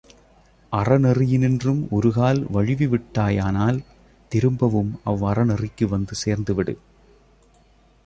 அறநெறியினின்றும் 0.71 1.81
ஒருகால் 1.91 2.41
வழுவி 2.51 2.87
விட்டாயானால் 2.87 3.79
திரும்பவும் 4.31 4.91
அவ் 5.03 5.23
அறநெறிக்கு 5.25 5.87
வந்து 5.87 6.15
சேர்ந்துவிடு. 6.25 6.75